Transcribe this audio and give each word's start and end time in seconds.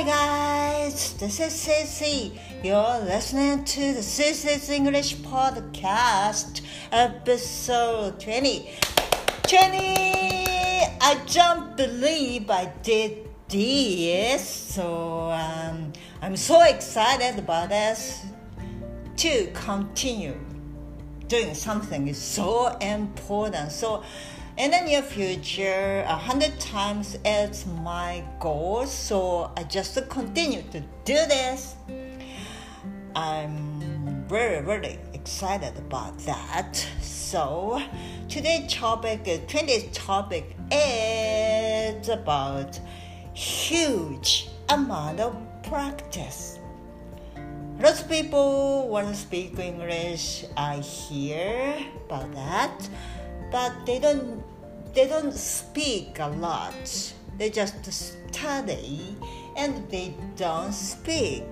Hi 0.00 0.06
guys, 0.06 1.12
this 1.18 1.40
is 1.40 1.52
Sissy. 1.52 2.32
You're 2.64 3.00
listening 3.04 3.64
to 3.64 3.92
the 3.92 4.00
Sissy's 4.00 4.70
English 4.70 5.16
Podcast, 5.16 6.62
episode 6.90 8.18
20. 8.18 8.70
20! 9.42 9.76
I 11.02 11.20
don't 11.26 11.76
believe 11.76 12.48
I 12.48 12.72
did 12.82 13.28
this, 13.46 14.42
so 14.42 15.32
um, 15.32 15.92
I'm 16.22 16.36
so 16.38 16.62
excited 16.62 17.38
about 17.38 17.68
this 17.68 18.24
to 19.18 19.50
continue 19.52 20.40
doing 21.28 21.52
something 21.52 22.08
is 22.08 22.16
so 22.16 22.68
important. 22.80 23.70
So 23.70 24.02
in 24.56 24.70
the 24.70 24.80
near 24.80 25.02
future, 25.02 26.04
a 26.06 26.16
hundred 26.16 26.58
times 26.60 27.16
is 27.24 27.66
my 27.66 28.24
goal. 28.38 28.86
So 28.86 29.52
I 29.56 29.64
just 29.64 29.96
continue 30.08 30.62
to 30.70 30.80
do 31.04 31.14
this. 31.14 31.76
I'm 33.14 34.24
very, 34.28 34.64
very 34.64 34.98
excited 35.12 35.76
about 35.78 36.18
that. 36.20 36.76
So 37.00 37.82
today's 38.28 38.72
topic, 38.72 39.24
today's 39.24 39.90
topic 39.92 40.56
is 40.70 42.08
about 42.08 42.78
huge 43.34 44.48
amount 44.68 45.20
of 45.20 45.36
practice. 45.62 46.58
Lots 47.80 48.02
of 48.02 48.10
people 48.10 48.88
want 48.88 49.08
to 49.08 49.14
speak 49.14 49.58
English. 49.58 50.44
I 50.56 50.76
hear 50.80 51.76
about 52.06 52.30
that, 52.34 52.88
but 53.50 53.72
they 53.86 53.98
don't 53.98 54.42
they 54.94 55.06
don't 55.06 55.32
speak 55.32 56.18
a 56.18 56.28
lot. 56.28 57.14
They 57.38 57.50
just 57.50 57.84
study 57.92 59.16
and 59.56 59.88
they 59.90 60.14
don't 60.36 60.72
speak. 60.72 61.44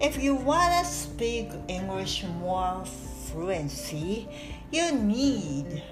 If 0.00 0.22
you 0.22 0.34
want 0.34 0.84
to 0.84 0.90
speak 0.90 1.50
English 1.68 2.24
more 2.40 2.84
fluency, 3.30 4.28
you 4.70 4.92
need 4.92 5.82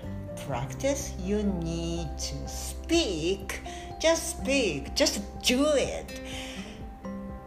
practice. 0.47 1.13
You 1.23 1.43
need 1.43 2.09
to 2.19 2.49
speak. 2.49 3.61
Just 4.01 4.39
speak. 4.41 4.95
Just 4.95 5.23
do 5.43 5.65
it. 5.75 6.21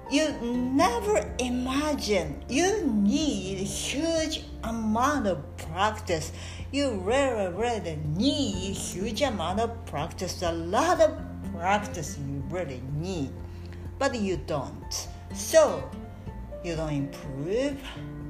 You 0.09 0.31
never 0.41 1.29
imagine 1.39 2.43
you 2.47 2.85
need 2.85 3.67
amount 4.95 5.27
of 5.27 5.57
practice 5.57 6.31
you 6.71 6.91
really, 6.91 7.53
really 7.53 7.99
need 8.15 8.75
huge 8.75 9.21
amount 9.21 9.59
of 9.59 9.85
practice, 9.85 10.41
a 10.41 10.51
lot 10.51 11.01
of 11.01 11.17
practice 11.53 12.17
you 12.17 12.43
really 12.49 12.81
need, 12.95 13.29
but 13.99 14.15
you 14.15 14.37
don't. 14.47 15.07
So 15.33 15.83
you 16.63 16.75
don't 16.75 16.93
improve 16.93 17.77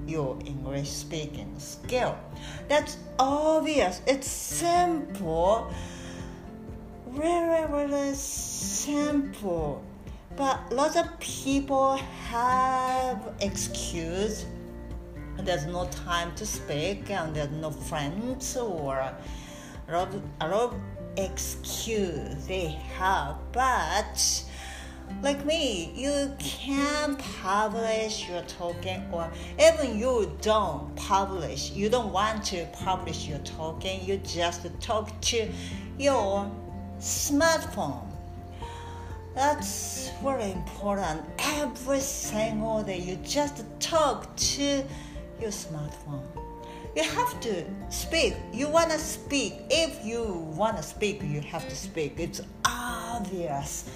your 0.08 0.38
English 0.45 0.89
speaking 0.89 1.53
skill. 1.59 2.17
That's 2.67 2.97
obvious. 3.19 4.02
It's 4.08 4.27
simple. 4.27 5.71
Really, 7.08 7.66
really 7.71 8.13
simple. 8.16 9.83
But 10.36 10.71
lots 10.71 10.95
of 10.97 11.19
people 11.19 11.97
have 12.30 13.33
excuse 13.39 14.45
there's 15.45 15.65
no 15.65 15.85
time 15.88 16.33
to 16.35 16.45
speak 16.45 17.09
and 17.09 17.35
there's 17.35 17.51
no 17.51 17.71
friends 17.71 18.57
or 18.57 18.95
a 18.97 19.15
lot, 19.91 20.13
a 20.41 20.47
lot 20.47 20.73
of 20.73 20.79
excuse 21.17 22.45
they 22.47 22.67
have 22.97 23.37
but 23.52 24.43
like 25.21 25.45
me 25.45 25.91
you 25.95 26.29
can 26.39 27.15
publish 27.15 28.27
your 28.27 28.41
talking 28.43 29.02
or 29.11 29.31
even 29.59 29.97
you 29.97 30.36
don't 30.42 30.93
publish 30.95 31.71
you 31.71 31.87
don't 31.89 32.11
want 32.11 32.43
to 32.43 32.65
publish 32.73 33.27
your 33.27 33.39
talking 33.39 34.03
you 34.03 34.17
just 34.17 34.67
talk 34.81 35.09
to 35.21 35.49
your 35.97 36.52
smartphone. 36.99 38.02
That's 39.36 40.09
very 40.23 40.52
important. 40.52 41.21
Every 41.39 41.99
single 41.99 42.83
day 42.83 42.99
you 42.99 43.17
just 43.17 43.64
talk 43.80 44.33
to 44.36 44.83
your 45.39 45.51
smartphone. 45.51 46.23
You 46.95 47.03
have 47.03 47.39
to 47.41 47.65
speak. 47.89 48.35
You 48.53 48.69
want 48.69 48.89
to 48.91 48.97
speak. 48.97 49.61
If 49.69 50.05
you 50.05 50.23
want 50.55 50.77
to 50.77 50.83
speak, 50.83 51.21
you 51.23 51.41
have 51.41 51.67
to 51.67 51.75
speak. 51.75 52.19
It's 52.19 52.41
obvious. 52.65 53.89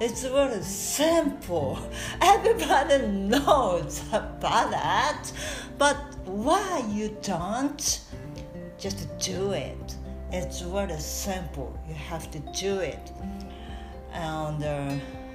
It's 0.00 0.24
very 0.24 0.62
simple. 0.62 1.78
Everybody 2.22 3.06
knows 3.06 4.02
about 4.08 4.70
that. 4.70 5.30
But 5.78 5.96
why 6.24 6.82
you 6.90 7.16
don't? 7.22 8.00
Just 8.78 9.06
do 9.18 9.52
it. 9.52 9.94
It's 10.32 10.60
very 10.60 10.98
simple. 10.98 11.78
You 11.86 11.94
have 11.94 12.30
to 12.30 12.38
do 12.38 12.78
it. 12.78 13.12
And 14.12 14.64
uh, 14.64 14.94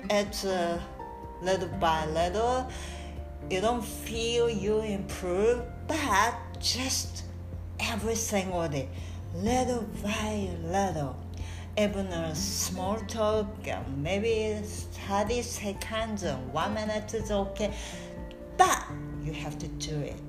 it's 0.09 0.45
uh, 0.45 0.81
little 1.41 1.69
by 1.79 2.05
little 2.07 2.69
you 3.49 3.61
don't 3.61 3.83
feel 3.83 4.49
you 4.49 4.81
improve, 4.81 5.61
but 5.87 6.35
just 6.59 7.23
every 7.79 8.15
single 8.15 8.67
day, 8.67 8.89
little 9.35 9.83
by 10.03 10.49
little, 10.63 11.15
even 11.77 12.07
a 12.07 12.33
small 12.33 12.97
talk, 13.07 13.47
maybe 13.97 14.59
30 14.63 15.41
seconds 15.41 16.23
one 16.51 16.73
minute 16.73 17.13
is 17.13 17.31
okay, 17.31 17.73
but 18.57 18.83
you 19.23 19.33
have 19.33 19.57
to 19.59 19.67
do 19.67 19.95
it. 19.95 20.21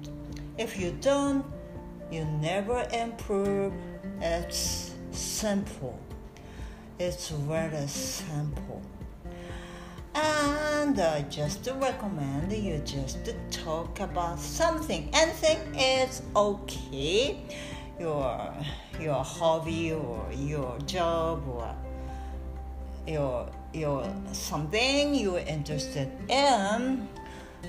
If 0.59 0.79
you 0.79 0.97
don't, 1.01 1.45
you 2.11 2.25
never 2.25 2.87
improve. 2.93 3.73
It's 4.21 4.95
simple. 5.11 5.99
It's 6.99 7.29
very 7.29 7.87
simple. 7.87 8.83
And 10.17 10.99
I 10.99 11.27
just 11.29 11.69
recommend 11.79 12.51
you 12.51 12.79
just 12.79 13.23
to 13.27 13.35
talk 13.51 14.01
about 14.01 14.41
something. 14.41 15.11
Anything 15.13 15.75
is 15.79 16.23
okay. 16.35 17.39
Your 18.01 18.55
your 18.99 19.23
hobby 19.23 19.93
or 19.93 20.27
your 20.33 20.79
job 20.87 21.47
or 21.47 21.75
your 23.07 23.51
your 23.75 24.11
something 24.33 25.15
you're 25.15 25.41
interested 25.41 26.11
in. 26.31 27.07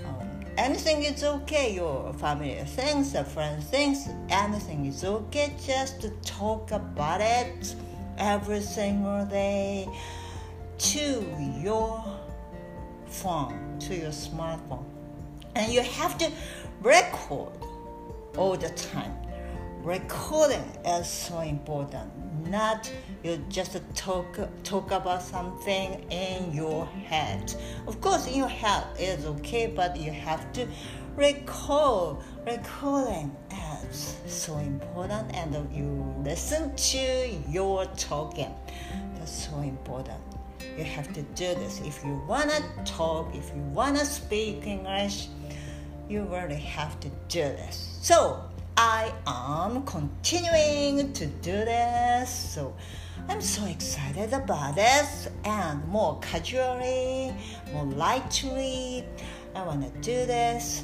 Um, 0.06 0.40
anything 0.58 1.04
is 1.04 1.26
okay. 1.26 1.76
Your 1.76 2.14
family 2.14 2.56
things, 2.66 3.14
a 3.16 3.26
friend 3.26 3.62
things, 3.62 4.08
anything 4.30 4.86
is 4.86 5.04
okay. 5.04 5.54
Just 5.66 6.00
to 6.00 6.12
talk 6.24 6.72
about 6.72 7.20
it 7.20 7.76
every 8.18 8.62
single 8.62 9.26
day 9.26 9.90
to 10.78 11.26
your 11.62 12.06
phone, 13.10 13.78
to 13.80 13.96
your 13.96 14.12
smartphone. 14.12 14.84
And 15.56 15.72
you 15.72 15.82
have 15.82 16.18
to 16.20 16.32
record 16.82 17.54
all 18.38 18.56
the 18.56 18.70
time. 18.70 19.14
Recording 19.82 20.64
is 20.86 21.08
so 21.08 21.40
important. 21.40 22.12
Not 22.50 22.92
you 23.24 23.44
just 23.50 23.80
talk 23.96 24.38
talk 24.64 24.92
about 24.92 25.24
something 25.24 26.06
in 26.12 26.54
your 26.54 26.86
head. 26.86 27.54
Of 27.88 28.00
course, 28.02 28.28
in 28.28 28.36
your 28.36 28.48
head 28.48 28.84
is 29.00 29.26
okay, 29.26 29.68
but 29.68 29.98
you 29.98 30.12
have 30.12 30.52
to 30.54 30.68
record. 31.16 32.18
Recording 32.46 33.36
is 33.90 34.18
so 34.28 34.58
important, 34.58 35.34
and 35.34 35.54
you 35.76 36.14
listen 36.24 36.76
to 36.76 37.30
your 37.50 37.86
talking. 37.96 38.54
That's 39.16 39.48
so 39.50 39.60
important 39.60 40.37
you 40.78 40.84
have 40.84 41.12
to 41.14 41.22
do 41.22 41.56
this. 41.56 41.82
If 41.82 42.04
you 42.04 42.22
want 42.28 42.50
to 42.52 42.64
talk, 42.86 43.34
if 43.34 43.52
you 43.56 43.62
want 43.74 43.98
to 43.98 44.06
speak 44.06 44.68
English, 44.68 45.28
you 46.10 46.24
really 46.24 46.56
have 46.56 47.00
to 47.00 47.10
do 47.28 47.42
this. 47.42 47.98
So, 48.02 48.44
I 48.78 49.12
am 49.26 49.84
continuing 49.84 51.12
to 51.14 51.26
do 51.26 51.52
this. 51.52 52.30
So, 52.30 52.76
I'm 53.28 53.42
so 53.42 53.66
excited 53.66 54.32
about 54.34 54.76
this 54.76 55.28
and 55.44 55.86
more 55.88 56.20
casually, 56.22 57.34
more 57.74 57.86
lightly. 57.86 59.04
I 59.56 59.64
want 59.66 59.82
to 59.82 60.00
do 60.02 60.26
this. 60.26 60.84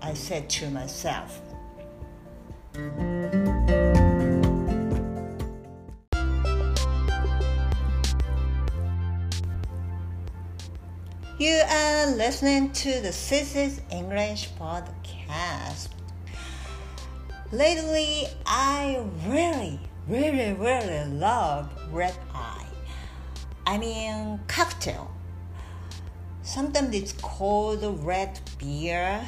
I 0.00 0.14
said 0.14 0.48
to 0.50 0.70
myself. 0.70 1.40
You 11.42 11.60
are 11.68 12.06
listening 12.06 12.70
to 12.70 13.00
the 13.00 13.08
Sissy's 13.08 13.80
English 13.90 14.50
podcast. 14.60 15.88
Lately, 17.50 18.28
I 18.46 19.04
really, 19.26 19.80
really, 20.06 20.52
really 20.52 21.04
love 21.10 21.68
red 21.90 22.14
eye. 22.32 22.68
I 23.66 23.76
mean, 23.76 24.38
cocktail. 24.46 25.10
sometimes 26.42 26.94
it's 26.94 27.12
called 27.14 27.82
red 28.04 28.38
beer, 28.58 29.26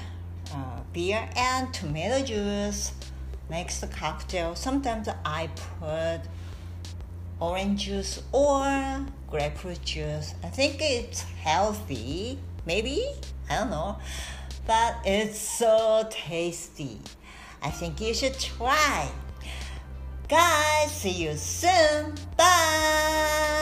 uh, 0.55 0.81
beer 0.93 1.29
and 1.35 1.75
tomato 1.75 2.25
juice 2.25 2.93
makes 3.51 3.81
the 3.81 3.89
cocktail. 3.89 4.55
Sometimes 4.55 5.09
I 5.25 5.49
put 5.81 6.21
orange 7.45 7.85
juice 7.85 8.23
or 8.33 9.07
grapefruit 9.29 9.83
juice. 9.85 10.35
I 10.43 10.49
think 10.49 10.77
it's 10.81 11.23
healthy, 11.43 12.39
maybe 12.65 13.07
I 13.51 13.59
don't 13.59 13.71
know, 13.71 13.99
but 14.67 14.97
it's 15.05 15.39
so 15.39 16.07
tasty. 16.11 16.99
I 17.63 17.71
think 17.71 18.01
you 18.01 18.15
should 18.15 18.39
try. 18.39 19.11
Guys, 20.29 20.91
see 20.91 21.11
you 21.11 21.37
soon. 21.37 22.15
Bye. 22.37 23.54